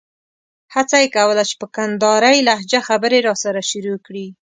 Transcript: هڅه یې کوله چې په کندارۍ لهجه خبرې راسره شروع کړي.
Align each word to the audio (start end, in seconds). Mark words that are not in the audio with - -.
هڅه 0.73 0.95
یې 1.03 1.07
کوله 1.15 1.43
چې 1.49 1.55
په 1.61 1.67
کندارۍ 1.75 2.37
لهجه 2.47 2.79
خبرې 2.87 3.19
راسره 3.27 3.61
شروع 3.71 3.97
کړي. 4.05 4.27